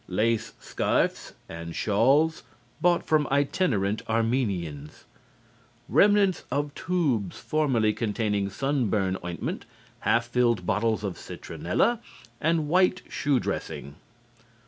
[0.07, 2.41] Lace scarfs and shawls,
[2.81, 5.03] bought from itinerant Armenians.
[5.87, 9.65] Remnants of tubes formerly containing sunburn ointment,
[9.99, 11.99] half filled bottles of citronella
[12.41, 13.93] and white shoe dressing.